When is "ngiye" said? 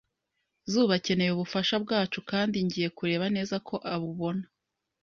2.65-2.89